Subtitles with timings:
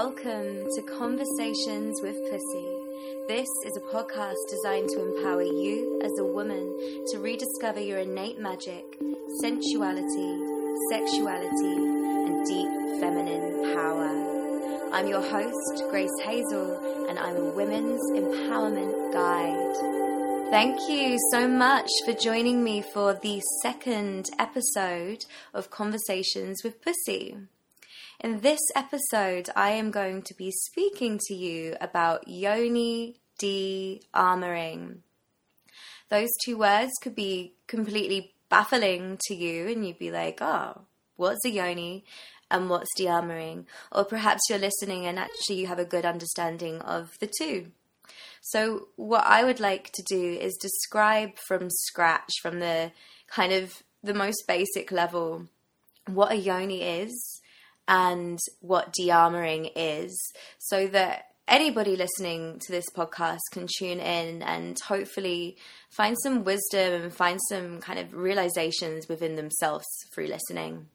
[0.00, 2.68] Welcome to Conversations with Pussy.
[3.26, 6.62] This is a podcast designed to empower you as a woman
[7.08, 8.84] to rediscover your innate magic,
[9.40, 10.38] sensuality,
[10.88, 11.74] sexuality,
[12.28, 14.92] and deep feminine power.
[14.92, 20.52] I'm your host, Grace Hazel, and I'm a women's empowerment guide.
[20.52, 27.36] Thank you so much for joining me for the second episode of Conversations with Pussy.
[28.20, 35.02] In this episode, I am going to be speaking to you about yoni de armoring.
[36.08, 40.80] Those two words could be completely baffling to you, and you'd be like, oh,
[41.14, 42.04] what's a yoni
[42.50, 43.66] and what's de armoring?
[43.92, 47.68] Or perhaps you're listening and actually you have a good understanding of the two.
[48.40, 52.90] So, what I would like to do is describe from scratch, from the
[53.28, 55.46] kind of the most basic level,
[56.06, 57.37] what a yoni is
[57.88, 60.16] and what de-armoring is
[60.58, 65.56] so that anybody listening to this podcast can tune in and hopefully
[65.90, 70.86] find some wisdom and find some kind of realizations within themselves through listening.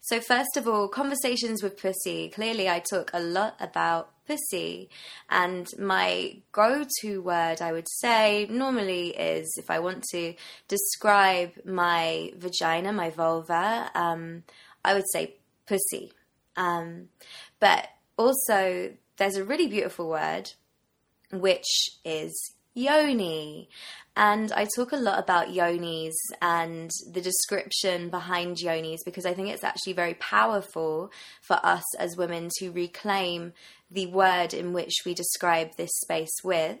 [0.00, 2.28] So, first of all, conversations with pussy.
[2.28, 4.90] Clearly, I talk a lot about pussy,
[5.28, 10.34] and my go to word I would say normally is if I want to
[10.68, 14.44] describe my vagina, my vulva, um,
[14.84, 15.34] I would say
[15.68, 16.12] pussy.
[16.56, 17.08] Um,
[17.60, 20.50] but also, there's a really beautiful word,
[21.30, 21.66] which
[22.04, 22.34] is
[22.74, 23.68] yoni.
[24.16, 29.48] And I talk a lot about yonis and the description behind yonis because I think
[29.48, 33.52] it's actually very powerful for us as women to reclaim
[33.90, 36.78] the word in which we describe this space with.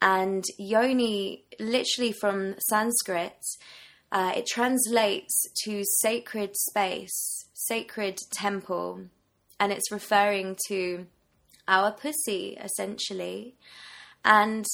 [0.00, 3.38] And yoni, literally from Sanskrit,
[4.12, 9.06] uh, it translates to sacred space sacred temple,
[9.58, 11.06] and it's referring to
[11.68, 13.54] our pussy essentially.
[14.24, 14.64] And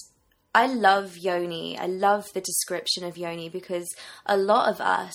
[0.54, 1.78] I love yoni.
[1.78, 3.88] I love the description of yoni because
[4.27, 5.15] a lot of us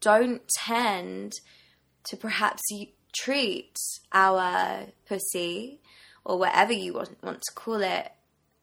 [0.00, 1.32] don't tend
[2.04, 2.62] to perhaps
[3.14, 3.76] treat
[4.12, 5.80] our pussy
[6.24, 8.12] or whatever you want, want to call it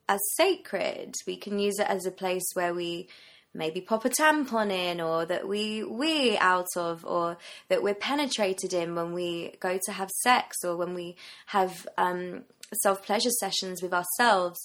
[0.07, 1.15] as sacred.
[1.25, 3.07] We can use it as a place where we
[3.53, 7.37] maybe pop a tampon in or that we wee out of or
[7.69, 11.15] that we're penetrated in when we go to have sex or when we
[11.47, 12.43] have um,
[12.81, 14.59] self pleasure sessions with ourselves.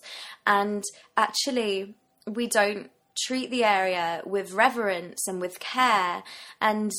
[0.47, 0.83] And
[1.17, 1.95] actually,
[2.27, 2.91] we don't
[3.27, 6.23] treat the area with reverence and with care.
[6.61, 6.93] And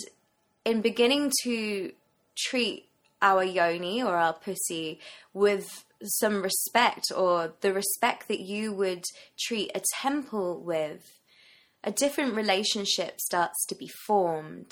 [0.65, 1.91] in beginning to
[2.37, 2.85] treat
[3.21, 4.99] our yoni or our pussy
[5.33, 9.03] with some respect or the respect that you would
[9.37, 11.18] treat a temple with
[11.83, 14.71] a different relationship starts to be formed.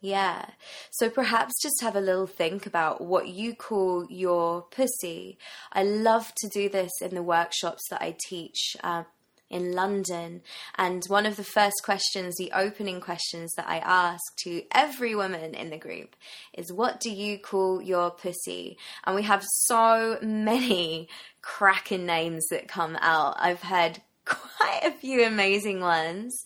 [0.00, 0.50] Yeah.
[0.90, 5.38] So perhaps just have a little think about what you call your pussy.
[5.72, 9.04] I love to do this in the workshops that I teach uh,
[9.48, 10.42] in London.
[10.76, 15.54] And one of the first questions, the opening questions that I ask to every woman
[15.54, 16.16] in the group
[16.52, 18.76] is, What do you call your pussy?
[19.04, 21.08] And we have so many
[21.40, 23.36] cracking names that come out.
[23.38, 24.02] I've heard
[24.58, 26.44] quite a few amazing ones.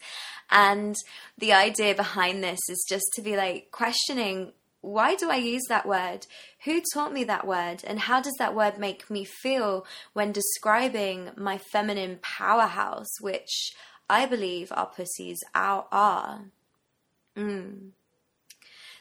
[0.51, 0.97] And
[1.37, 5.87] the idea behind this is just to be like questioning why do I use that
[5.87, 6.27] word?
[6.65, 7.83] Who taught me that word?
[7.85, 13.73] And how does that word make me feel when describing my feminine powerhouse, which
[14.09, 16.43] I believe our pussies are?
[17.37, 17.91] Mm.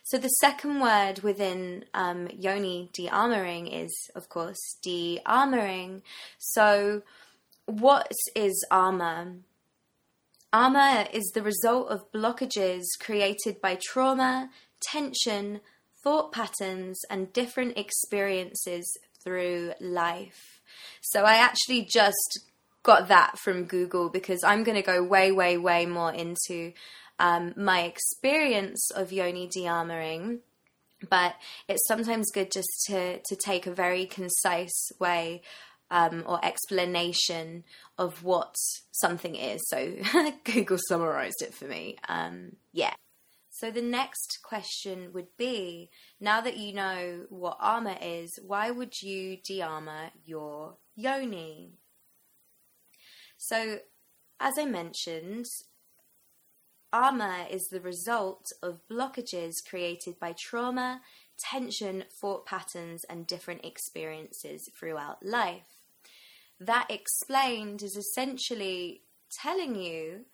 [0.04, 6.02] So the second word within um, yoni de-armoring is, of course, de-armoring.
[6.40, 7.04] So
[7.68, 9.36] what is armor?
[10.52, 14.50] Armor is the result of blockages created by trauma,
[14.82, 15.60] tension,
[16.02, 20.62] thought patterns, and different experiences through life.
[21.02, 22.40] So I actually just
[22.84, 26.72] got that from Google because I'm going to go way, way, way more into
[27.20, 30.40] um, my experience of yoni de-armoring.
[31.10, 31.36] But
[31.68, 35.42] it's sometimes good just to, to take a very concise way
[35.90, 37.64] um, or explanation
[37.98, 38.56] of what
[38.92, 39.62] something is.
[39.68, 39.96] So
[40.44, 41.98] Google summarized it for me.
[42.08, 42.94] Um, yeah.
[43.50, 45.90] So the next question would be
[46.20, 51.72] now that you know what armor is, why would you de armor your yoni?
[53.38, 53.80] So,
[54.40, 55.46] as I mentioned,
[56.94, 61.02] armor is the result of blockages created by trauma,
[61.38, 65.77] tension, thought patterns, and different experiences throughout life
[66.60, 69.04] that explained is essentially
[69.42, 70.26] telling you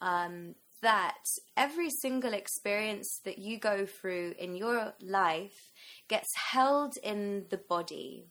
[0.00, 1.18] um, that
[1.56, 5.72] every single experience that you go through in your life
[6.08, 8.26] gets held in the body.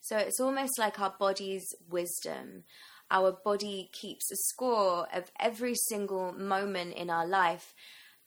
[0.00, 2.64] So it's almost like our body's wisdom.
[3.10, 7.74] Our body keeps a score of every single moment in our life,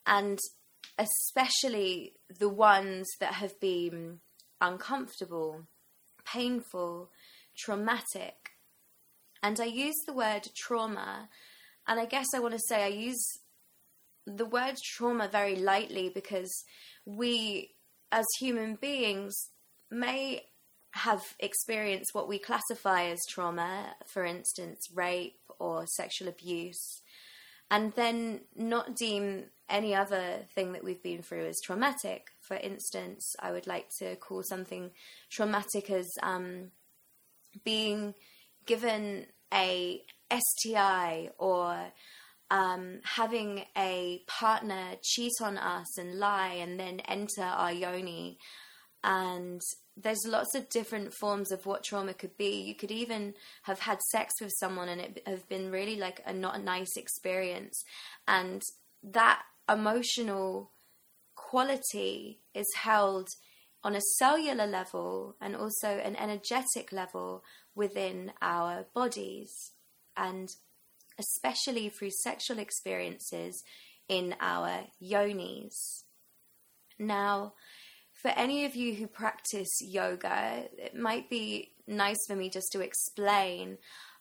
[0.05, 0.39] and
[0.97, 4.19] especially the ones that have been
[4.61, 5.67] uncomfortable,
[6.25, 7.11] painful,
[7.57, 8.48] traumatic.
[9.41, 11.29] And I use the word trauma,
[11.87, 13.23] and I guess I want to say I use
[14.25, 16.51] the word trauma very lightly because
[17.05, 17.71] we,
[18.11, 19.33] as human beings,
[19.89, 20.43] may
[20.91, 27.01] have experienced what we classify as trauma, for instance, rape or sexual abuse,
[27.71, 32.27] and then not deem any other thing that we've been through as traumatic.
[32.41, 34.91] For instance, I would like to call something
[35.29, 36.71] traumatic as um,
[37.63, 38.15] being
[38.69, 39.99] given a
[40.31, 41.75] STI or
[42.51, 48.37] um, having a partner cheat on us and lie and then enter our yoni.
[49.03, 49.59] And
[49.97, 52.61] there's lots of different forms of what trauma could be.
[52.61, 53.33] You could even
[53.63, 56.95] have had sex with someone and it have been really like a not a nice
[56.95, 57.83] experience.
[58.27, 58.61] And
[59.01, 60.71] that emotional
[61.35, 63.29] quality is held
[63.83, 67.43] on a cellular level and also an energetic level
[67.79, 69.71] within our bodies.
[70.15, 70.49] And
[71.19, 73.63] especially through sexual experiences
[74.07, 76.03] in our yonis.
[76.97, 77.53] Now,
[78.21, 82.81] for any of you who practice yoga, it might be nice for me just to
[82.81, 83.77] explain.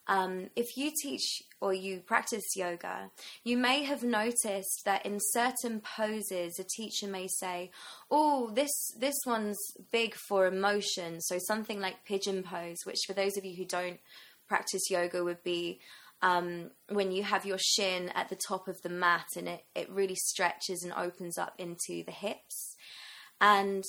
[0.09, 3.11] Um, if you teach or you practice yoga,
[3.45, 7.71] you may have noticed that in certain poses, a teacher may say,
[8.11, 9.59] "Oh, this this one's
[9.93, 14.01] big for emotion." So something like pigeon pose, which for those of you who don't
[14.49, 15.81] practice yoga would be
[16.23, 19.91] um, when you have your shin at the top of the mat and it, it
[19.91, 22.77] really stretches and opens up into the hips.
[23.41, 23.85] And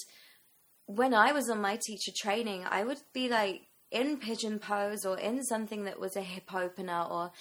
[0.86, 5.18] when I was on my teacher training, I would be like in pigeon pose or
[5.18, 7.32] in something that was a hip opener or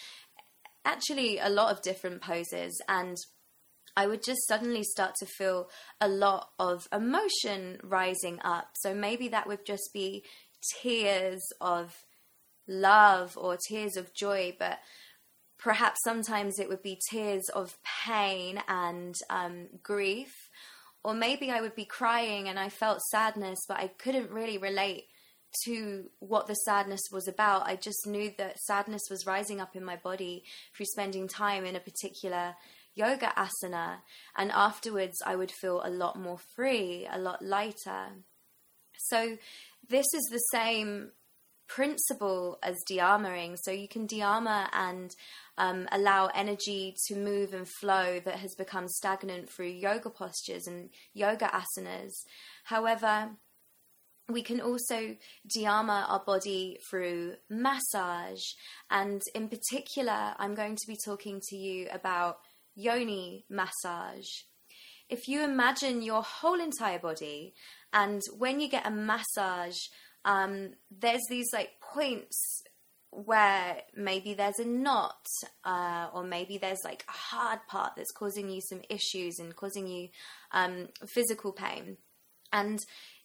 [0.84, 2.80] actually a lot of different poses.
[2.88, 3.16] And
[3.96, 5.68] I would just suddenly start to feel
[6.00, 8.70] a lot of emotion rising up.
[8.74, 10.24] So maybe that would just be
[10.80, 12.04] tears of
[12.66, 14.78] love or tears of joy, but
[15.58, 20.48] perhaps sometimes it would be tears of pain and um, grief.
[21.02, 25.07] Or maybe I would be crying and I felt sadness, but I couldn't really relate
[25.64, 27.66] to what the sadness was about.
[27.66, 30.44] I just knew that sadness was rising up in my body
[30.76, 32.54] through spending time in a particular
[32.94, 33.98] yoga asana.
[34.36, 38.24] And afterwards, I would feel a lot more free, a lot lighter.
[38.96, 39.38] So,
[39.88, 41.12] this is the same
[41.68, 43.56] principle as de-armoring.
[43.62, 45.14] So you can de-armor and
[45.58, 50.90] um, allow energy to move and flow that has become stagnant through yoga postures and
[51.12, 52.12] yoga asanas.
[52.64, 53.30] However,
[54.30, 55.16] we can also
[55.46, 58.42] de-armor our body through massage.
[58.90, 62.38] And in particular, I'm going to be talking to you about
[62.74, 64.28] yoni massage.
[65.08, 67.54] If you imagine your whole entire body,
[67.92, 69.78] and when you get a massage,
[70.26, 72.62] um, there's these like points
[73.10, 75.24] where maybe there's a knot
[75.64, 79.86] uh, or maybe there's like a hard part that's causing you some issues and causing
[79.86, 80.08] you
[80.52, 81.96] um, physical pain
[82.52, 82.78] and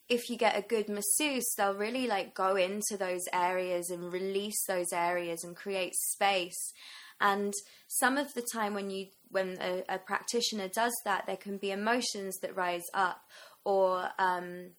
[0.08, 4.64] if you get a good masseuse they'll really like go into those areas and release
[4.66, 6.72] those areas and create space
[7.20, 7.54] and
[7.88, 11.70] some of the time when you when a, a practitioner does that there can be
[11.70, 13.22] emotions that rise up
[13.64, 14.70] or um,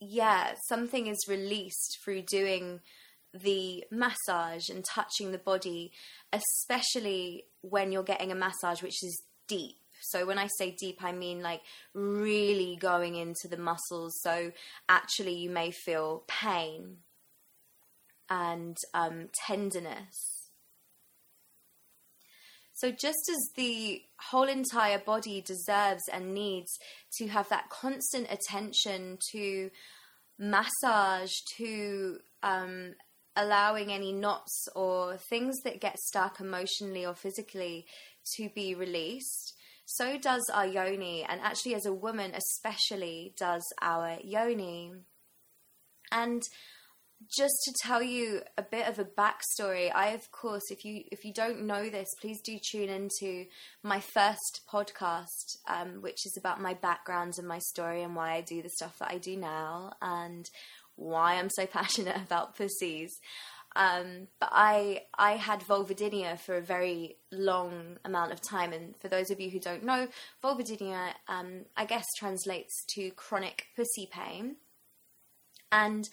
[0.00, 2.80] yeah, something is released through doing
[3.32, 5.92] the massage and touching the body,
[6.32, 9.76] especially when you're getting a massage which is deep.
[10.02, 11.62] So when I say deep, I mean like
[11.94, 14.20] really going into the muscles.
[14.22, 14.52] So
[14.88, 16.98] actually, you may feel pain
[18.28, 20.42] and um, tenderness.
[22.74, 26.68] So, just as the whole entire body deserves and needs
[27.18, 29.70] to have that constant attention to
[30.36, 32.94] massage, to um,
[33.36, 37.86] allowing any knots or things that get stuck emotionally or physically
[38.36, 39.54] to be released,
[39.84, 44.92] so does our yoni, and actually, as a woman, especially, does our yoni.
[46.10, 46.42] And
[47.34, 51.24] just to tell you a bit of a backstory, I of course, if you if
[51.24, 53.46] you don't know this, please do tune into
[53.82, 58.40] my first podcast, um, which is about my background and my story and why I
[58.40, 60.48] do the stuff that I do now and
[60.96, 63.12] why I'm so passionate about pussies.
[63.74, 69.08] Um, but I I had vulvodynia for a very long amount of time, and for
[69.08, 70.08] those of you who don't know,
[70.42, 74.56] vulvodynia um, I guess translates to chronic pussy pain,
[75.70, 76.08] and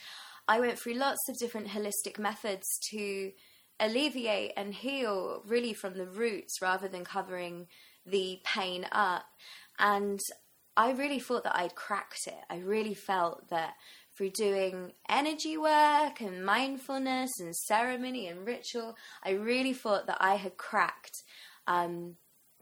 [0.48, 3.32] I went through lots of different holistic methods to
[3.80, 7.68] alleviate and heal really from the roots rather than covering
[8.06, 9.26] the pain up,
[9.78, 10.20] and
[10.78, 12.40] I really thought that I'd cracked it.
[12.50, 13.74] I really felt that
[14.20, 20.36] through doing energy work and mindfulness and ceremony and ritual, I really thought that I
[20.36, 21.24] had cracked
[21.68, 22.16] um,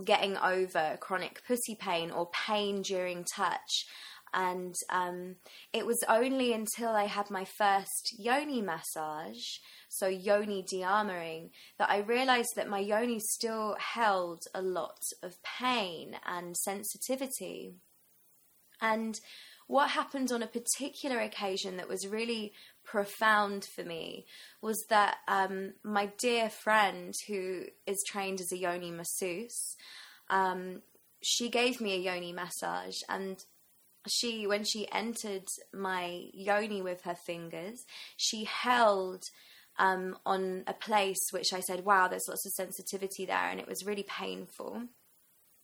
[0.04, 3.88] getting over chronic pussy pain or pain during touch.
[4.36, 5.38] And um,
[5.74, 9.58] it was only until I had my first yoni massage,
[9.90, 11.50] so yoni de-armoring,
[11.80, 17.74] that I realized that my yoni still held a lot of pain and sensitivity.
[18.80, 19.20] And
[19.67, 22.53] what happened on a particular occasion that was really
[22.86, 24.25] profound for me
[24.62, 29.75] was that um, my dear friend, who is trained as a yoni masseuse,
[30.29, 30.81] um,
[31.21, 33.43] she gave me a yoni massage, and
[34.07, 39.24] she, when she entered my yoni with her fingers, she held.
[39.79, 43.67] Um, on a place which I said, wow, there's lots of sensitivity there, and it
[43.67, 44.81] was really painful.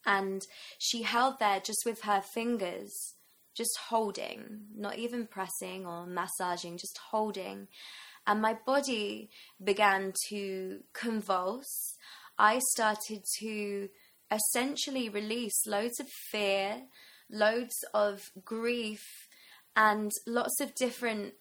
[0.06, 0.46] And
[0.78, 3.14] she held there just with her fingers
[3.54, 7.68] just holding, not even pressing or massaging, just holding.
[8.26, 9.30] And my body
[9.62, 11.96] began to convulse.
[12.38, 13.88] I started to
[14.30, 16.82] essentially release loads of fear,
[17.30, 19.04] loads of grief,
[19.76, 21.34] and lots of different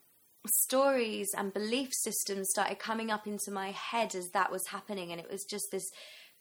[0.45, 5.11] stories and belief systems started coming up into my head as that was happening.
[5.11, 5.89] And it was just this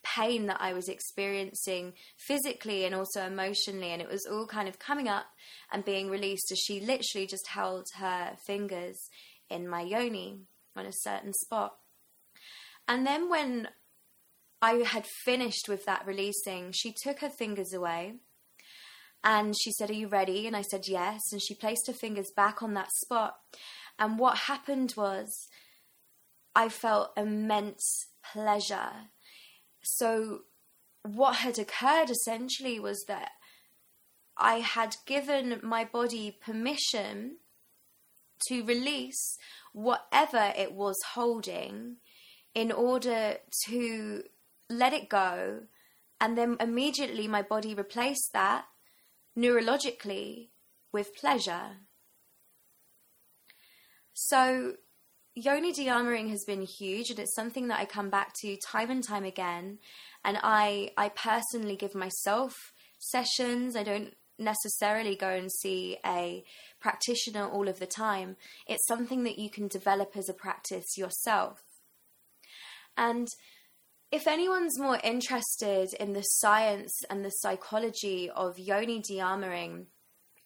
[0.05, 3.91] pain that I was experiencing physically and also emotionally.
[3.91, 5.27] And it was all kind of coming up
[5.73, 8.99] and being released as she literally just held her fingers
[9.49, 10.41] in my yoni
[10.77, 11.75] on a certain spot.
[12.89, 13.69] And then when
[14.61, 18.15] I had finished with that releasing, she took her fingers away
[19.25, 20.47] and she said, Are you ready?
[20.47, 21.21] And I said, Yes.
[21.33, 23.35] And she placed her fingers back on that spot.
[23.99, 25.49] And what happened was,
[26.55, 29.11] I felt immense pleasure
[29.83, 30.43] so,
[31.03, 33.33] what had occurred essentially was that
[34.37, 37.39] I had given my body permission
[38.49, 39.39] to release
[39.73, 41.97] whatever it was holding
[42.55, 43.37] in order
[43.67, 44.23] to
[44.69, 45.63] let it go.
[46.21, 48.67] And then immediately my body replaced that
[49.37, 50.49] neurologically
[50.93, 51.79] with pleasure.
[54.13, 54.75] So
[55.35, 59.03] Yoni de-armoring has been huge and it's something that I come back to time and
[59.03, 59.79] time again.
[60.25, 62.55] And I, I personally give myself
[62.99, 63.75] sessions.
[63.75, 66.45] I don't necessarily go and see a
[66.81, 68.37] practitioner all of the time.
[68.67, 71.61] It's something that you can develop as a practice yourself.
[72.97, 73.27] And
[74.11, 79.87] if anyone's more interested in the science and the psychology of yoni de-armoring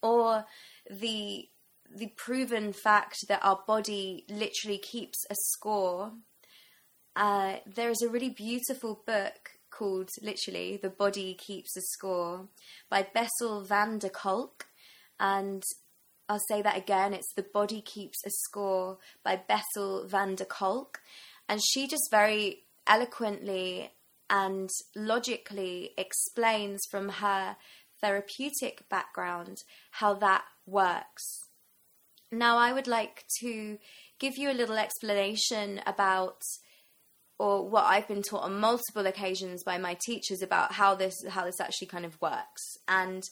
[0.00, 0.45] or
[0.88, 1.49] the
[1.95, 6.12] the proven fact that our body literally keeps a score.
[7.14, 12.49] Uh, there is a really beautiful book called literally The Body Keeps a Score
[12.90, 14.66] by Bessel van der Kolk.
[15.19, 15.62] And
[16.28, 21.00] I'll say that again it's The Body Keeps a Score by Bessel van der Kolk.
[21.49, 23.93] And she just very eloquently
[24.28, 27.57] and logically explains from her
[28.00, 29.62] therapeutic background
[29.93, 31.46] how that works.
[32.33, 33.78] Now, I would like to
[34.18, 36.40] give you a little explanation about
[37.38, 41.45] or what I've been taught on multiple occasions by my teachers about how this how
[41.45, 42.62] this actually kind of works.
[42.88, 43.23] And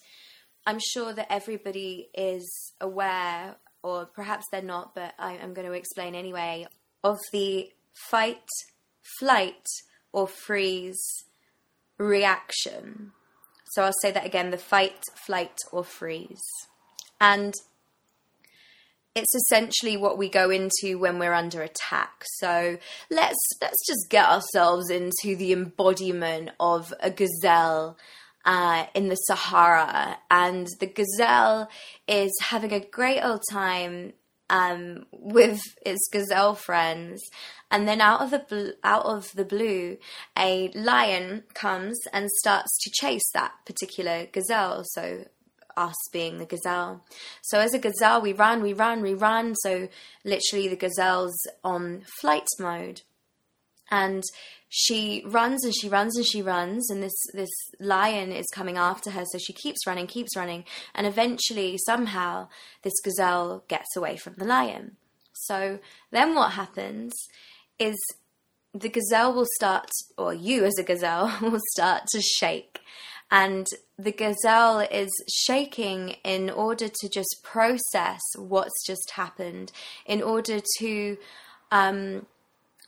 [0.66, 5.72] I'm sure that everybody is aware, or perhaps they're not, but I, am going to
[5.72, 6.66] explain anyway,
[7.02, 7.70] of the
[8.10, 8.48] fight,
[9.18, 9.66] flight,
[10.12, 11.24] or freeze
[11.98, 13.12] reaction.
[13.72, 16.42] So I'll say that again the fight, flight, or freeze.
[17.20, 17.54] And
[19.14, 22.24] it's essentially what we go into when we're under attack.
[22.38, 22.78] So
[23.10, 27.96] let's let's just get ourselves into the embodiment of a gazelle
[28.44, 31.68] uh, in the Sahara, and the gazelle
[32.06, 34.12] is having a great old time
[34.50, 37.22] um, with its gazelle friends,
[37.70, 39.96] and then out of the bl- out of the blue,
[40.38, 44.82] a lion comes and starts to chase that particular gazelle.
[44.84, 45.24] So
[45.76, 47.04] us being the gazelle.
[47.42, 49.54] So as a gazelle, we run, we run, we run.
[49.56, 49.88] So
[50.24, 53.02] literally, the gazelle's on flight mode,
[53.90, 54.24] and
[54.68, 59.10] she runs and she runs and she runs, and this this lion is coming after
[59.10, 59.24] her.
[59.30, 60.64] So she keeps running, keeps running,
[60.94, 62.48] and eventually, somehow,
[62.82, 64.96] this gazelle gets away from the lion.
[65.32, 65.78] So
[66.10, 67.12] then, what happens?
[67.78, 67.96] is
[68.72, 72.80] the gazelle will start, or you as a gazelle will start to shake.
[73.34, 73.66] And
[73.98, 79.72] the gazelle is shaking in order to just process what's just happened,
[80.06, 81.18] in order to
[81.72, 82.26] um,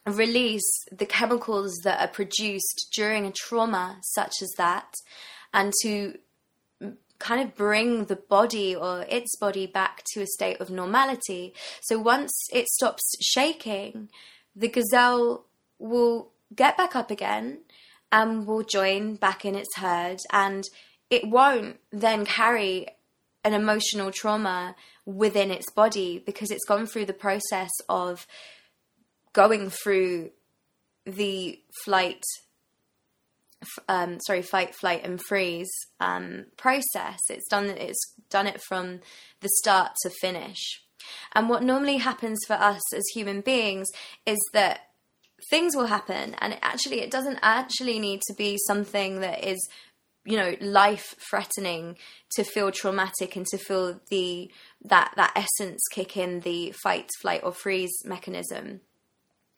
[0.07, 4.95] release the chemicals that are produced during a trauma such as that,
[5.53, 6.17] and to
[7.19, 11.55] kind of bring the body or its body back to a state of normality.
[11.83, 14.11] So once it stops shaking,
[14.55, 15.45] the gazelle
[15.81, 17.63] will get back up again
[18.13, 20.65] and will join back in its herd and
[21.11, 22.87] it won't then carry
[23.45, 28.27] an emotional trauma within its body because it's gone through the process of
[29.33, 30.31] going through
[31.05, 32.23] the flight
[33.89, 35.71] um, sorry, fight, flight, and freeze
[36.01, 37.19] um, process.
[37.29, 37.67] It's done.
[37.67, 39.01] It's done it from
[39.41, 40.83] the start to finish.
[41.35, 43.87] And what normally happens for us as human beings
[44.25, 44.86] is that
[45.51, 49.69] things will happen, and actually, it doesn't actually need to be something that is,
[50.25, 51.97] you know, life threatening
[52.35, 54.51] to feel traumatic and to feel the
[54.85, 58.81] that that essence kick in the fight, flight, or freeze mechanism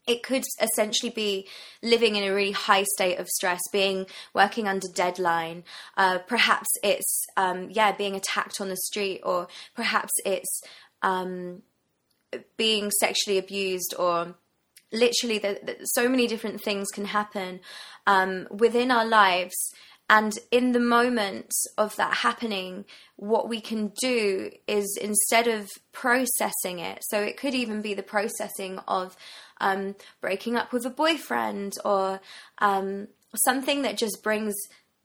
[0.08, 1.46] it could essentially be
[1.82, 5.62] living in a really high state of stress, being working under deadline.
[5.96, 10.62] Uh, perhaps it's um, yeah being attacked on the street, or perhaps it's
[11.02, 11.62] um,
[12.56, 14.34] being sexually abused, or
[14.92, 17.60] literally the, the, so many different things can happen
[18.06, 19.56] um, within our lives.
[20.10, 26.78] And in the moment of that happening, what we can do is instead of processing
[26.78, 29.16] it, so it could even be the processing of
[29.60, 32.20] um, breaking up with a boyfriend or
[32.58, 33.08] um,
[33.44, 34.54] something that just brings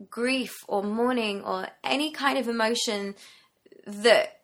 [0.09, 3.15] grief or mourning or any kind of emotion
[3.85, 4.39] that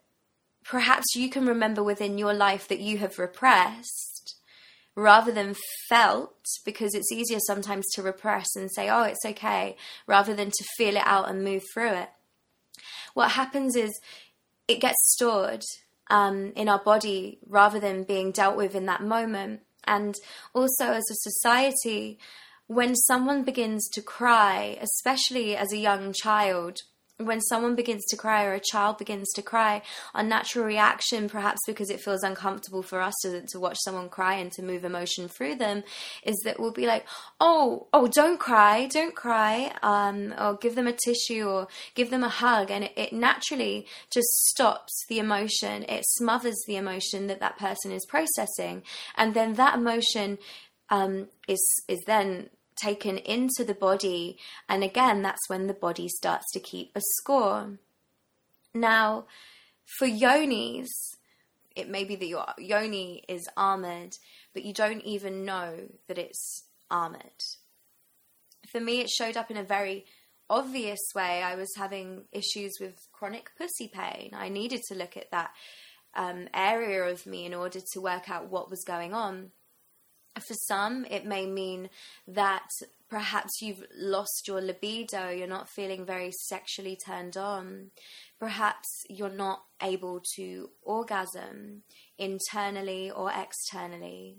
[0.64, 4.19] perhaps you can remember within your life that you have repressed
[5.00, 5.56] rather than
[5.88, 9.76] felt because it's easier sometimes to repress and say oh it's okay
[10.08, 12.10] rather than to feel it out and move through it.
[13.14, 13.92] What happens is
[14.68, 15.64] it gets stored
[16.10, 19.62] um, in our body rather than being dealt with in that moment.
[19.86, 20.16] And
[20.54, 22.20] also as a society,
[22.68, 26.78] when someone begins to cry, especially as a young child,
[27.20, 29.82] when someone begins to cry or a child begins to cry,
[30.16, 34.36] our natural reaction, perhaps because it feels uncomfortable for us to, to watch someone cry
[34.36, 35.84] and to move emotion through them,
[36.24, 37.06] is that we'll be like,
[37.42, 42.24] oh, oh, don't cry, don't cry, um, or give them a tissue or give them
[42.24, 42.72] a hug.
[42.72, 47.92] And it, it naturally just stops the emotion, it smothers the emotion that that person
[47.92, 48.84] is processing.
[49.18, 50.38] And then that emotion
[50.90, 52.50] um, is, is then
[52.82, 54.38] taken into the body,
[54.68, 57.80] and again, that's when the body starts to keep a score.
[58.74, 59.26] Now,
[59.98, 60.88] for yonis,
[61.76, 64.14] it may be that your yoni is armored,
[64.54, 67.22] but you don't even know that it's armored.
[68.72, 70.06] For me, it showed up in a very
[70.50, 71.42] obvious way.
[71.42, 74.32] I was having issues with chronic pussy pain.
[74.34, 75.52] I needed to look at that
[76.16, 79.52] um, area of me in order to work out what was going on.
[80.38, 81.90] For some, it may mean
[82.28, 82.68] that
[83.10, 87.92] perhaps you've lost your libido, you're not feeling very sexually turned on.
[88.40, 91.84] Perhaps you're not able to orgasm
[92.18, 94.38] internally or externally.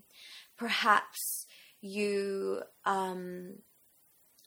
[0.56, 1.46] Perhaps
[1.80, 3.56] you um,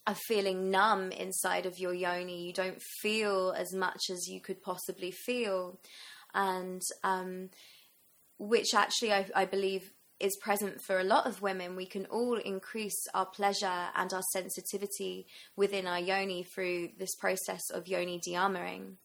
[0.08, 2.46] are feeling numb inside of your yoni.
[2.46, 5.80] You don't feel as much as you could possibly feel.
[6.34, 7.50] And um,
[8.40, 12.38] which actually I, I believe is present for a lot of women, we can all
[12.38, 18.96] increase our pleasure and our sensitivity within our yoni through this process of yoni de-armoring.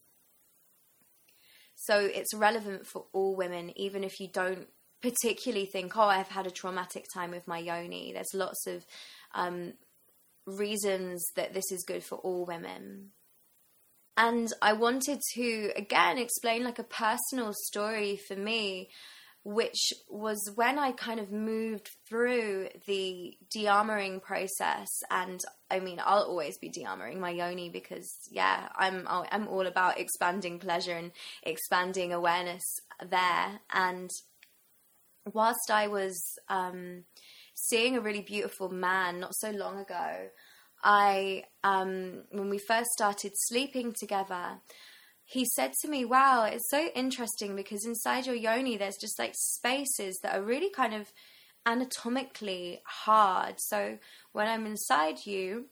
[1.75, 4.67] So it's relevant for all women, even if you don't
[5.01, 8.11] particularly think, oh, I've had a traumatic time with my yoni.
[8.13, 8.85] There's lots of
[9.33, 9.73] um,
[10.45, 13.11] reasons that this is good for all women.
[14.17, 18.89] And I wanted to, again, explain like a personal story for me
[19.43, 24.87] which was when I kind of moved through the de-armoring process.
[25.09, 29.99] And I mean, I'll always be de-armoring my yoni because, yeah, I'm I'm all about
[29.99, 31.11] expanding pleasure and
[31.43, 32.63] expanding awareness
[33.09, 33.61] there.
[33.71, 34.09] And
[35.33, 37.05] whilst I was um,
[37.55, 40.29] seeing a really beautiful man not so long ago,
[40.83, 44.59] I um, when we first started sleeping together
[45.29, 49.35] he said to me, Wow, it's so interesting because inside your yoni, there's just like
[49.35, 51.11] spaces that are really kind of
[51.67, 53.55] anatomically hard.
[53.59, 53.99] So
[54.31, 55.65] when I'm inside you,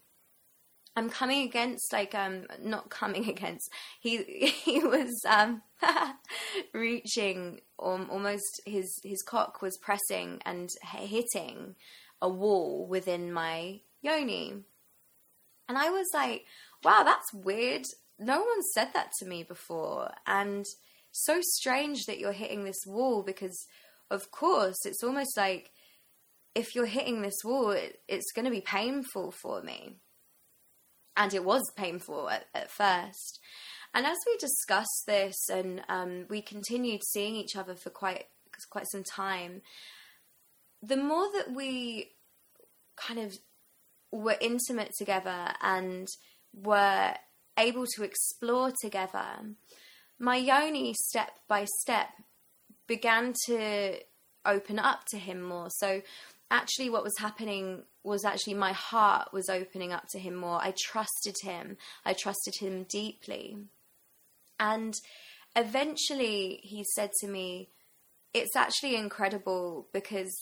[0.95, 4.17] I'm coming against like um not coming against he
[4.63, 5.63] he was um
[6.73, 11.73] reaching um, almost his his cock was pressing and hitting
[12.21, 14.53] a wall within my yoni.
[15.67, 16.45] And I was like,
[16.83, 17.85] wow, that's weird.
[18.19, 20.11] No one said that to me before.
[20.25, 20.65] And
[21.11, 23.65] so strange that you're hitting this wall because,
[24.09, 25.71] of course, it's almost like
[26.55, 29.97] if you're hitting this wall, it, it's going to be painful for me.
[31.15, 33.39] And it was painful at, at first.
[33.93, 38.25] And as we discussed this and um, we continued seeing each other for quite
[38.71, 39.61] quite some time,
[40.81, 42.11] the more that we
[42.95, 43.37] kind of
[44.11, 46.07] were intimate together and
[46.53, 47.13] were
[47.57, 49.55] able to explore together,
[50.19, 52.09] my yoni step by step
[52.87, 53.97] began to
[54.45, 55.67] open up to him more.
[55.69, 56.01] So
[56.49, 60.59] actually what was happening was actually my heart was opening up to him more.
[60.61, 61.77] I trusted him.
[62.05, 63.57] I trusted him deeply.
[64.59, 64.93] And
[65.55, 67.69] eventually he said to me,
[68.33, 70.33] It's actually incredible because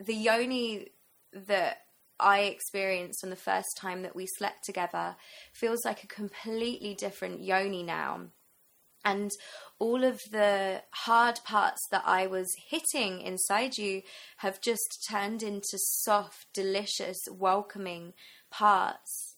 [0.00, 0.88] the yoni
[1.32, 1.78] that
[2.18, 5.16] I experienced on the first time that we slept together
[5.52, 8.26] feels like a completely different yoni now.
[9.04, 9.30] And
[9.78, 14.02] all of the hard parts that I was hitting inside you
[14.38, 18.14] have just turned into soft, delicious, welcoming
[18.50, 19.36] parts.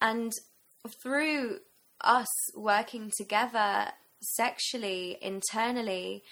[0.00, 0.32] And
[1.02, 1.60] through
[2.00, 6.24] us working together sexually, internally,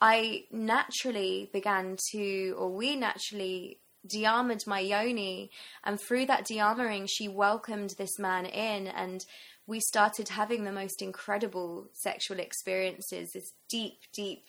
[0.00, 5.50] I naturally began to, or we naturally de-armored my yoni,
[5.84, 9.24] and through that de-armoring, she welcomed this man in, and
[9.66, 14.44] we started having the most incredible sexual experiences, this deep, deep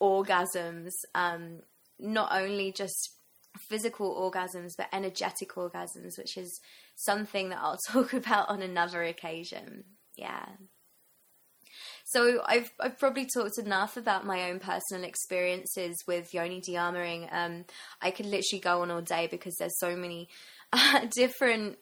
[0.00, 1.60] orgasms, um,
[1.98, 3.10] not only just
[3.58, 6.60] physical orgasms, but energetic orgasms, which is
[6.96, 9.84] something that I'll talk about on another occasion.
[10.16, 10.46] Yeah.
[12.16, 17.28] So I've I've probably talked enough about my own personal experiences with yoni de-armoring.
[17.30, 17.66] Um,
[18.00, 20.30] I could literally go on all day because there's so many
[20.72, 21.76] uh, different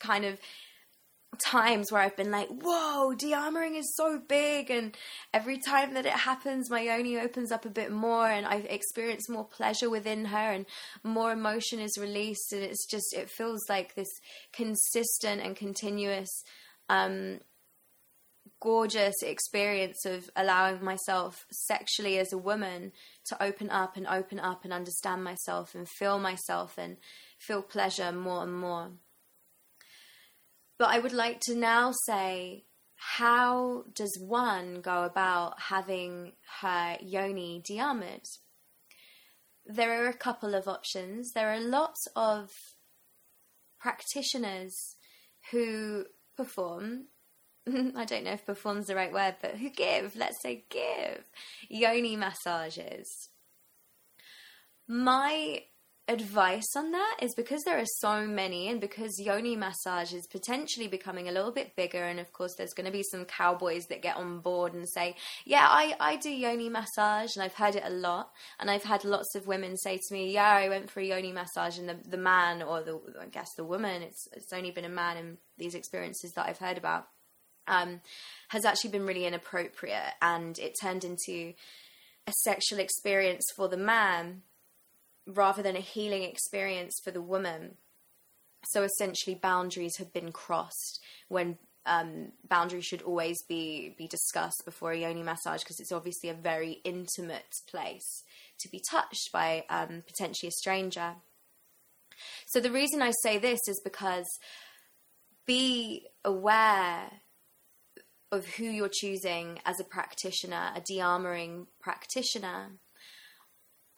[0.00, 0.40] kind of
[1.38, 4.72] times where I've been like, whoa, de-armoring is so big.
[4.72, 4.96] And
[5.32, 9.28] every time that it happens, my yoni opens up a bit more and I experience
[9.28, 10.66] more pleasure within her and
[11.04, 12.52] more emotion is released.
[12.52, 14.10] And it's just, it feels like this
[14.52, 16.42] consistent and continuous,
[16.88, 17.38] um,
[18.60, 22.92] gorgeous experience of allowing myself sexually as a woman
[23.26, 26.96] to open up and open up and understand myself and feel myself and
[27.38, 28.92] feel pleasure more and more.
[30.78, 32.64] But I would like to now say
[32.96, 38.26] how does one go about having her yoni de-armored?
[39.66, 41.32] There are a couple of options.
[41.32, 42.50] There are lots of
[43.78, 44.96] practitioners
[45.50, 47.06] who perform.
[47.96, 51.24] I don't know if perform's the right word, but who give, let's say give,
[51.68, 53.28] yoni massages.
[54.88, 55.62] My
[56.08, 60.86] advice on that is because there are so many and because yoni massage is potentially
[60.86, 64.02] becoming a little bit bigger and of course there's going to be some cowboys that
[64.02, 67.82] get on board and say yeah I, I do yoni massage and I've heard it
[67.84, 68.30] a lot.
[68.60, 71.32] And I've had lots of women say to me yeah I went for a yoni
[71.32, 74.84] massage and the, the man or the I guess the woman it's it's only been
[74.84, 77.08] a man in these experiences that I've heard about
[77.68, 78.00] um,
[78.48, 81.54] has actually been really inappropriate and it turned into
[82.26, 84.42] a sexual experience for the man
[85.26, 87.76] rather than a healing experience for the woman.
[88.70, 94.90] So essentially, boundaries have been crossed when um, boundaries should always be be discussed before
[94.90, 98.24] a yoni massage because it's obviously a very intimate place
[98.58, 101.14] to be touched by um, potentially a stranger.
[102.46, 104.26] So the reason I say this is because
[105.46, 107.10] be aware
[108.32, 112.72] of who you're choosing as a practitioner, a de-armoring practitioner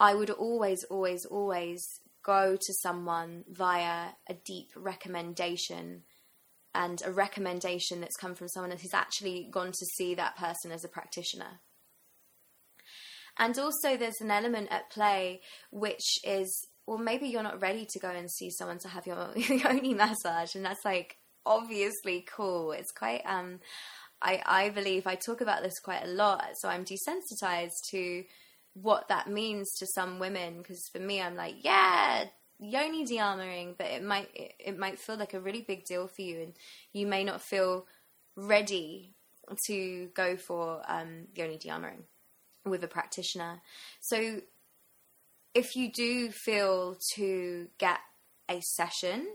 [0.01, 1.85] I would always, always, always
[2.25, 6.03] go to someone via a deep recommendation
[6.75, 10.85] and a recommendation that's come from someone who's actually gone to see that person as
[10.85, 11.61] a practitioner.
[13.39, 17.99] And also, there's an element at play which is well, maybe you're not ready to
[17.99, 22.73] go and see someone to have your, yoni massage, and that's like obviously cool.
[22.73, 23.61] It's quite, um,
[24.21, 28.25] I, I believe I talk about this quite a lot, so I'm desensitized to
[28.75, 32.25] what that means to some women because for me i'm like yeah
[32.61, 36.23] yoni de-armoring but it might it, it, might feel like a really big deal for
[36.23, 36.53] you and
[36.93, 37.87] you may not feel
[38.37, 39.17] ready
[39.67, 42.03] to go for um, yoni de-armoring
[42.65, 43.61] with a practitioner.
[44.01, 44.41] So
[45.55, 47.99] if you do feel to get
[48.51, 49.27] a session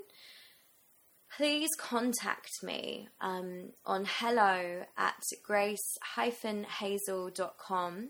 [1.37, 8.09] please contact me um, on hello at grace-hazel.com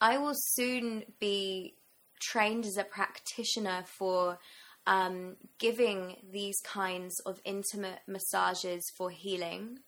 [0.00, 1.76] I will soon be
[2.20, 4.38] trained as a practitioner for
[4.86, 9.78] um, giving these kinds of intimate massages for healing.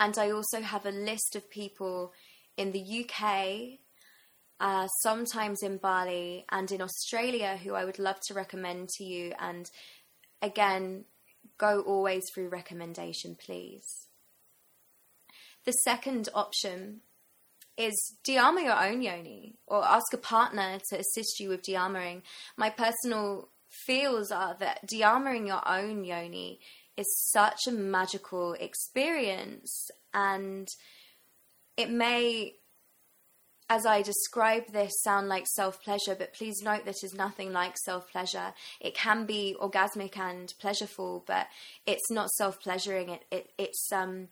[0.00, 2.12] And I also have a list of people
[2.56, 3.78] in the UK,
[4.58, 9.32] uh, sometimes in Bali, and in Australia who I would love to recommend to you.
[9.38, 9.70] And
[10.42, 11.04] again,
[11.58, 14.06] go always through recommendation, please.
[15.64, 17.00] The second option
[17.76, 22.22] is dearmor your own yoni or ask a partner to assist you with dearmoring.
[22.56, 23.48] My personal
[23.84, 26.60] feels are that dearmoring your own yoni
[26.96, 30.68] is such a magical experience and
[31.76, 32.54] it may
[33.68, 37.76] as I describe this, sound like self pleasure, but please note that is nothing like
[37.78, 38.54] self pleasure.
[38.80, 41.48] It can be orgasmic and pleasureful, but
[41.84, 43.08] it's not self pleasuring.
[43.10, 44.28] It, it, it's um,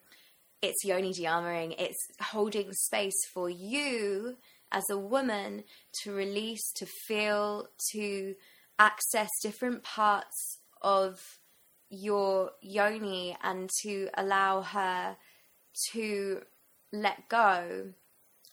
[0.63, 1.75] it's yoni dearmoring.
[1.79, 4.37] It's holding space for you
[4.71, 5.65] as a woman
[6.03, 8.35] to release, to feel, to
[8.79, 11.21] access different parts of
[11.91, 15.17] your yoni, and to allow her
[15.93, 16.43] to
[16.93, 17.95] let go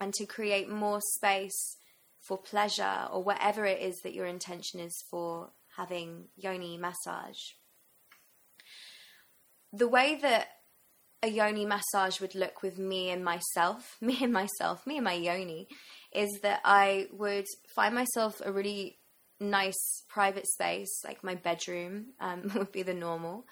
[0.01, 1.77] and to create more space
[2.19, 7.37] for pleasure or whatever it is that your intention is for having yoni massage.
[9.71, 10.47] The way that
[11.23, 15.13] a yoni massage would look with me and myself, me and myself, me and my
[15.13, 15.67] yoni,
[16.13, 18.97] is that I would find myself a really
[19.41, 23.45] nice private space, like my bedroom um, would be the normal.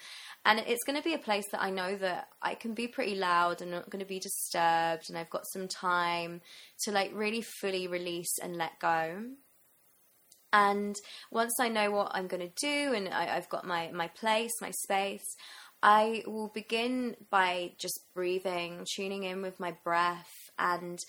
[0.45, 3.15] And it's going to be a place that I know that I can be pretty
[3.15, 5.09] loud and not going to be disturbed.
[5.09, 6.41] And I've got some time
[6.83, 9.23] to like really fully release and let go.
[10.51, 10.95] And
[11.31, 14.51] once I know what I'm going to do and I, I've got my, my place,
[14.61, 15.35] my space,
[15.81, 20.99] I will begin by just breathing, tuning in with my breath and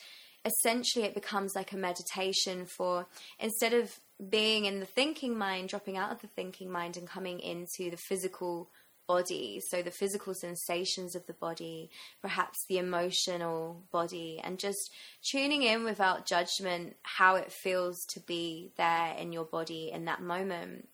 [0.45, 3.07] essentially it becomes like a meditation for
[3.39, 3.99] instead of
[4.29, 7.97] being in the thinking mind, dropping out of the thinking mind and coming into the
[7.97, 8.71] physical
[9.09, 9.61] body.
[9.69, 11.91] So, the physical sensations of the body,
[12.23, 18.73] perhaps the emotional body, and just tuning in without judgment how it feels to be
[18.77, 20.89] there in your body in that moment.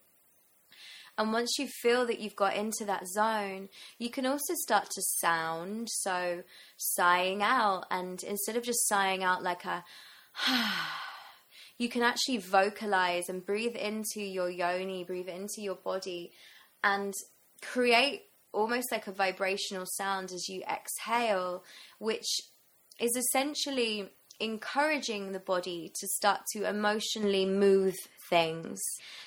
[1.19, 5.03] And once you feel that you've got into that zone, you can also start to
[5.21, 5.89] sound.
[5.91, 6.43] So,
[6.77, 9.85] sighing out, and instead of just sighing out like a
[11.79, 16.33] you can actually vocalize and breathe into your yoni, breathe into your body,
[16.83, 17.13] and
[17.63, 21.65] create almost like a vibrational sound as you exhale,
[21.99, 22.41] which
[22.99, 27.95] is essentially encouraging the body to start to emotionally move
[28.29, 28.81] things.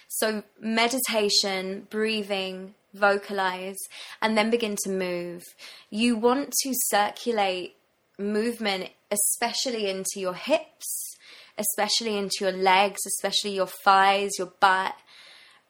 [0.10, 3.78] So, meditation, breathing, vocalize,
[4.22, 5.44] and then begin to move.
[5.92, 7.76] You want to circulate
[8.18, 11.16] movement, especially into your hips,
[11.60, 14.96] especially into your legs, especially your thighs, your butt.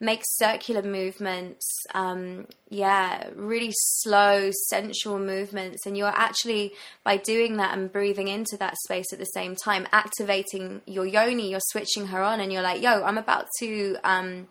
[0.02, 5.84] Make circular movements, um, yeah, really slow, sensual movements.
[5.84, 6.72] And you're actually,
[7.04, 11.50] by doing that and breathing into that space at the same time, activating your yoni,
[11.50, 14.48] you're switching her on, and you're like, yo, I'm about to um,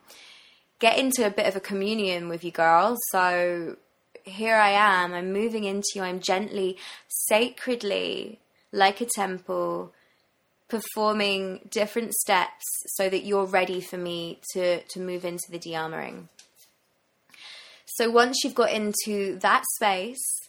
[0.77, 2.99] get into a bit of a communion with you, girls.
[3.09, 3.77] So
[4.23, 8.39] here I am, I'm moving into you, I'm gently, sacredly,
[8.71, 9.93] like a temple,
[10.69, 16.29] performing different steps so that you're ready for me to, to move into the dearmoring.
[17.85, 20.39] So once you've got into that space,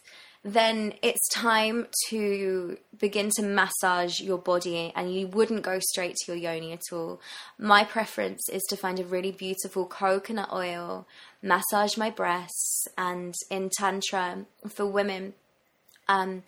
[0.43, 6.31] then it's time to begin to massage your body and you wouldn't go straight to
[6.31, 7.19] your yoni at all.
[7.59, 11.05] My preference is to find a really beautiful coconut oil,
[11.43, 15.33] massage my breasts, and in Tantra for women,
[16.07, 16.41] um,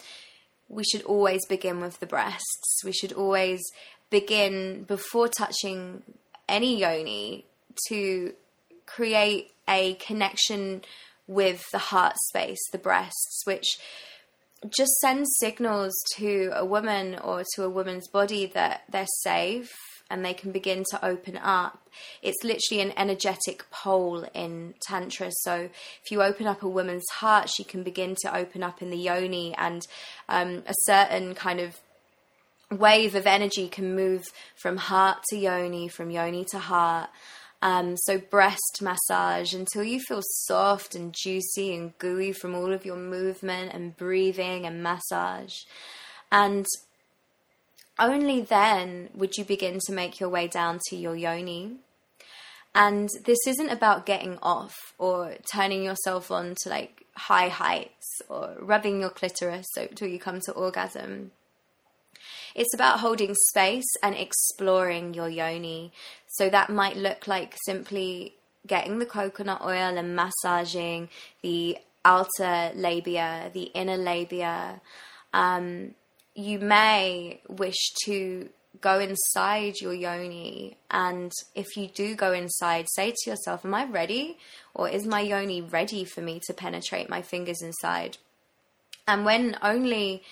[0.73, 2.81] we should always begin with the breasts.
[2.83, 3.61] We should always
[4.09, 6.03] begin before touching
[6.47, 7.45] any yoni
[7.87, 8.33] to
[8.85, 10.81] create a connection
[11.27, 13.79] with the heart space, the breasts, which
[14.69, 19.71] just sends signals to a woman or to a woman's body that they're safe
[20.09, 21.89] and they can begin to open up.
[22.21, 25.29] It's literally an energetic pole in Tantra.
[25.41, 25.69] So
[26.03, 28.97] if you open up a woman's heart, she can begin to open up in the
[28.97, 29.87] yoni, and
[30.29, 31.79] um, a certain kind of
[32.71, 34.23] wave of energy can move
[34.55, 37.09] from heart to yoni, from yoni to heart.
[37.61, 42.85] Um, so breast massage until you feel soft and juicy and gooey from all of
[42.85, 45.61] your movement and breathing and massage.
[46.29, 46.65] And
[47.99, 51.77] only then would you begin to make your way down to your yoni.
[52.75, 58.55] And this isn't about getting off or turning yourself on to like high heights or
[58.59, 61.31] rubbing your clitoris until you come to orgasm.
[62.55, 65.91] It's about holding space and exploring your yoni.
[66.27, 68.33] So that might look like simply
[68.65, 71.09] getting the coconut oil and massaging
[71.41, 74.81] the outer labia, the inner labia.
[75.33, 75.95] Um,
[76.35, 78.49] you may wish to
[78.81, 80.77] go inside your yoni.
[80.89, 84.37] And if you do go inside, say to yourself, Am I ready?
[84.73, 88.17] Or is my yoni ready for me to penetrate my fingers inside?
[89.07, 90.23] And when only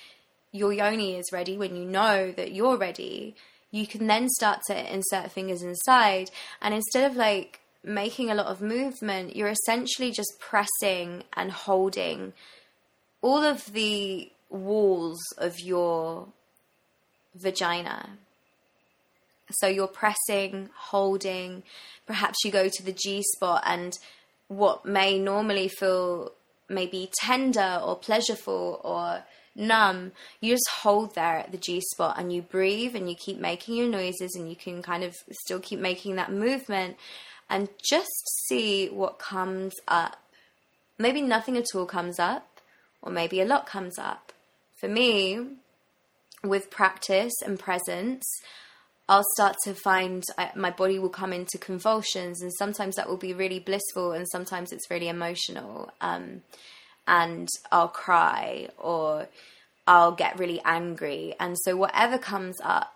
[0.52, 3.36] your yoni is ready, when you know that you're ready,
[3.70, 6.32] you can then start to insert fingers inside.
[6.62, 12.34] And instead of like making a lot of movement, you're essentially just pressing and holding
[13.22, 16.28] all of the walls of your
[17.34, 18.10] vagina.
[19.52, 21.64] So you're pressing, holding,
[22.06, 23.98] perhaps you go to the G spot and
[24.48, 26.34] what may normally feel
[26.70, 29.24] maybe tender or pleasurable or
[29.56, 33.40] numb, you just hold there at the G spot and you breathe and you keep
[33.40, 36.96] making your noises and you can kind of still keep making that movement
[37.50, 40.18] and just see what comes up.
[40.98, 42.62] Maybe nothing at all comes up,
[43.02, 44.32] or maybe a lot comes up.
[44.82, 45.40] For me,
[46.44, 48.26] with practice and presence,
[49.08, 53.16] I'll start to find uh, my body will come into convulsions, and sometimes that will
[53.16, 55.92] be really blissful, and sometimes it's really emotional.
[56.02, 56.42] Um,
[57.08, 59.28] and I'll cry or
[59.86, 61.36] I'll get really angry.
[61.40, 62.96] And so, whatever comes up,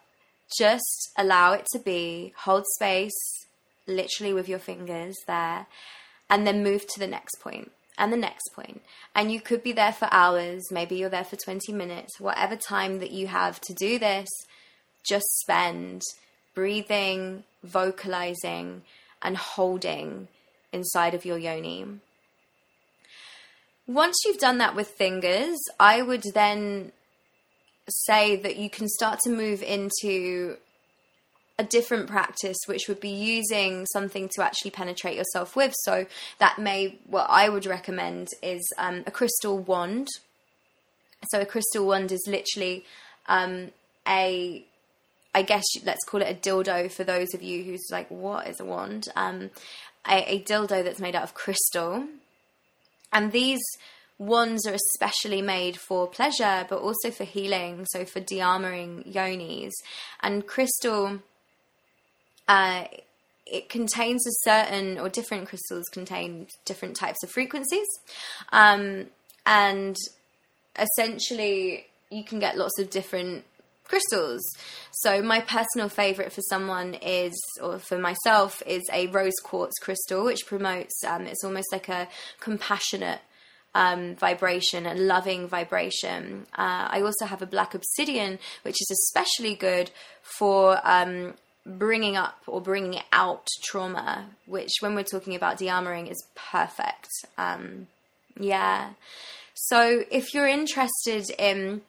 [0.57, 3.45] just allow it to be, hold space,
[3.85, 5.67] literally with your fingers there,
[6.31, 8.81] and then move to the next point and the next point.
[9.13, 12.99] And you could be there for hours, maybe you're there for 20 minutes, whatever time
[12.99, 14.29] that you have to do this,
[15.03, 16.01] just spend
[16.53, 18.81] breathing, vocalizing,
[19.21, 20.27] and holding
[20.71, 21.85] inside of your yoni.
[23.87, 26.91] Once you've done that with fingers, I would then
[27.87, 30.57] say that you can start to move into
[31.57, 35.73] a different practice, which would be using something to actually penetrate yourself with.
[35.83, 36.05] So
[36.37, 40.07] that may, what I would recommend is um, a crystal wand.
[41.29, 42.85] So a crystal wand is literally
[43.27, 43.71] um,
[44.07, 44.65] a,
[45.33, 48.59] I guess let's call it a dildo for those of you who's like, what is
[48.59, 49.07] a wand?
[49.15, 49.49] Um,
[50.07, 52.05] a, a dildo that's made out of crystal.
[53.13, 53.61] And these
[54.17, 59.71] wands are especially made for pleasure, but also for healing, so for de-armoring yonis.
[60.21, 61.19] And crystal
[62.47, 62.85] uh,
[63.45, 67.87] it contains a certain, or different crystals contain different types of frequencies.
[68.51, 69.07] Um,
[69.45, 69.95] and
[70.77, 73.45] essentially, you can get lots of different
[73.83, 74.41] crystals.
[74.91, 80.25] So, my personal favorite for someone is, or for myself, is a rose quartz crystal,
[80.25, 82.07] which promotes, um, it's almost like a
[82.39, 83.21] compassionate.
[83.77, 86.47] Um, vibration, and loving vibration.
[86.57, 91.33] Uh, I also have a black obsidian, which is especially good for um,
[91.65, 97.09] bringing up or bringing out trauma, which when we're talking about de-armoring is perfect.
[97.37, 97.87] Um,
[98.39, 98.91] yeah.
[99.53, 101.81] So if you're interested in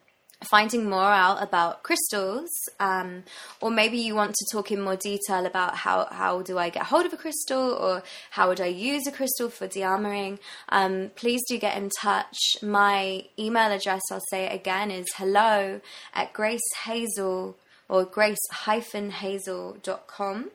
[0.50, 3.24] finding more out about crystals, um,
[3.60, 6.84] or maybe you want to talk in more detail about how, how do I get
[6.84, 11.42] hold of a crystal or how would I use a crystal for de-armoring, um, please
[11.48, 12.36] do get in touch.
[12.62, 15.80] My email address, I'll say it again, is hello
[16.14, 17.54] at gracehazel.com
[17.88, 20.50] or grace-hazel.com.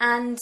[0.00, 0.38] And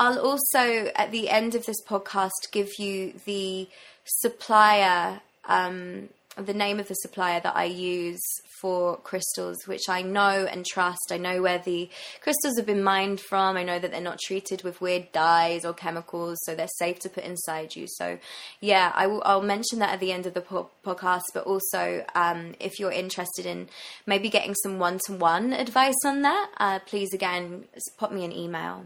[0.00, 3.68] I'll also, at the end of this podcast, give you the
[4.04, 6.08] supplier um,
[6.46, 8.22] the name of the supplier that I use
[8.60, 11.10] for crystals, which I know and trust.
[11.10, 11.88] I know where the
[12.20, 13.56] crystals have been mined from.
[13.56, 17.08] I know that they're not treated with weird dyes or chemicals, so they're safe to
[17.08, 17.86] put inside you.
[17.88, 18.18] So,
[18.60, 21.22] yeah, I will, I'll mention that at the end of the po- podcast.
[21.34, 23.68] But also, um, if you're interested in
[24.06, 27.64] maybe getting some one-to-one advice on that, uh, please again
[27.96, 28.84] pop me an email.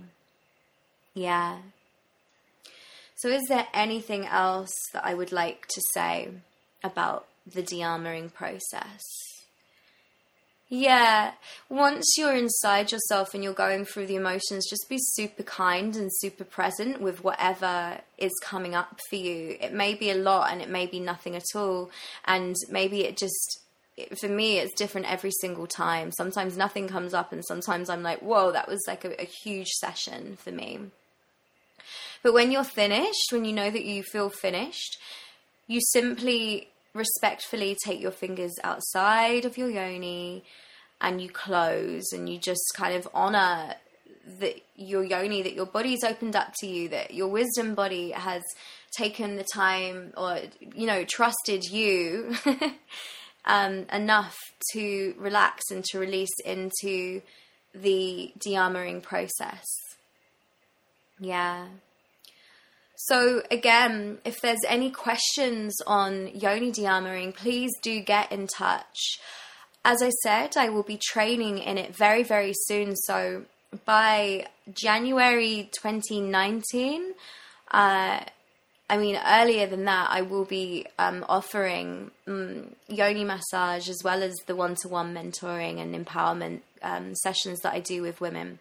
[1.15, 1.59] Yeah.
[3.17, 6.29] So, is there anything else that I would like to say
[6.83, 9.03] about the de-armoring process.
[10.69, 11.33] Yeah,
[11.69, 16.09] once you're inside yourself and you're going through the emotions, just be super kind and
[16.11, 19.59] super present with whatever is coming up for you.
[19.61, 21.91] It may be a lot and it may be nothing at all.
[22.25, 23.61] And maybe it just,
[24.19, 26.11] for me, it's different every single time.
[26.11, 29.69] Sometimes nothing comes up, and sometimes I'm like, whoa, that was like a, a huge
[29.73, 30.79] session for me.
[32.23, 34.97] But when you're finished, when you know that you feel finished,
[35.67, 40.45] you simply respectfully take your fingers outside of your yoni
[41.01, 43.75] and you close and you just kind of honor
[44.39, 48.43] that your yoni that your body's opened up to you that your wisdom body has
[48.97, 50.39] taken the time or
[50.75, 52.35] you know trusted you
[53.45, 54.39] um, enough
[54.73, 57.21] to relax and to release into
[57.75, 59.65] the de-armoring process.
[61.19, 61.67] Yeah.
[63.07, 69.19] So again, if there's any questions on yoni de-armoring, please do get in touch.
[69.85, 72.95] As I said, I will be training in it very, very soon.
[72.95, 73.43] So
[73.85, 77.15] by January 2019,
[77.73, 78.21] uh,
[78.89, 84.23] I mean, earlier than that, I will be um, offering um, yoni massage as well
[84.23, 88.61] as the one to one mentoring and empowerment um, sessions that I do with women.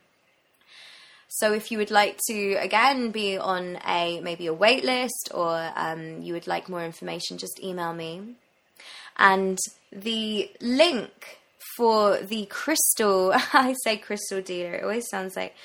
[1.33, 5.71] So, if you would like to again be on a maybe a wait list or
[5.75, 8.35] um, you would like more information, just email me.
[9.17, 9.57] And
[9.91, 11.39] the link
[11.77, 15.55] for the crystal, I say crystal dealer, it always sounds like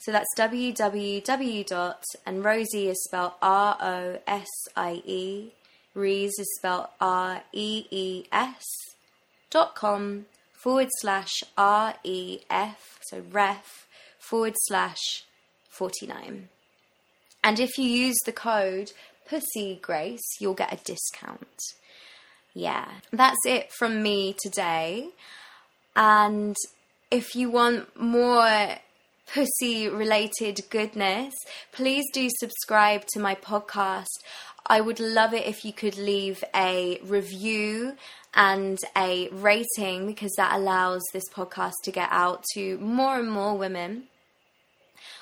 [0.01, 1.65] So that's www.
[1.67, 5.51] dot and Rosie is spelled R O S I E.
[5.93, 8.65] Rees is spelled R E E S
[9.51, 12.97] dot com forward slash R E F.
[13.09, 13.85] So ref
[14.17, 15.25] forward slash
[15.69, 16.49] 49.
[17.43, 18.91] And if you use the code
[19.27, 21.61] Pussy Grace, you'll get a discount.
[22.53, 25.09] Yeah, that's it from me today.
[25.95, 26.55] And
[27.09, 28.77] if you want more
[29.33, 31.33] pussy related goodness,
[31.71, 34.07] please do subscribe to my podcast.
[34.65, 37.95] I would love it if you could leave a review
[38.33, 43.57] and a rating because that allows this podcast to get out to more and more
[43.57, 44.03] women.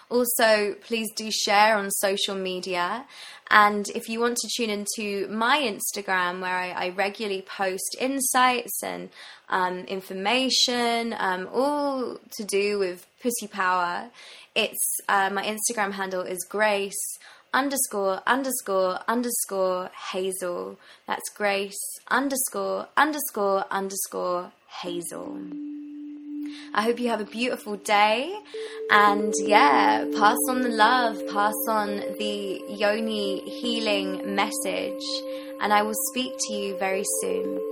[0.10, 3.06] Also, please do share on social media.
[3.52, 8.82] And if you want to tune into my Instagram, where I, I regularly post insights
[8.84, 9.10] and
[9.50, 14.10] um, information, um, all to do with pussy power,
[14.56, 17.20] it's uh, my Instagram handle is Grace
[17.54, 20.78] underscore underscore underscore Hazel.
[21.08, 21.80] That's Grace
[22.10, 24.52] underscore underscore underscore
[24.82, 25.40] Hazel.
[26.74, 28.34] I hope you have a beautiful day.
[28.92, 31.88] And yeah, pass on the love, pass on
[32.18, 35.04] the yoni healing message.
[35.62, 37.69] And I will speak to you very soon.